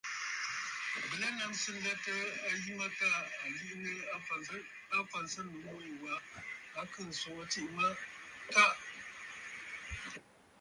Bɨ 1.07 1.13
lɛ 1.21 1.27
nnaŋsə 1.31 1.69
nlətə 1.77 2.13
a 2.47 2.49
yi 2.61 2.71
mə 2.79 2.85
tâ 2.99 3.07
à 3.41 3.43
liʼinə 3.55 3.91
afǎnsənnǔ 4.99 5.53
mû 5.63 5.73
yì 5.85 5.91
wa, 6.03 6.13
a 6.79 6.81
kɨɨ̀ 6.91 7.07
ǹswoŋə 7.13 7.43
tsiʼì 7.51 7.67
mə 7.77 7.85
“Kaʼa!”. 8.53 8.71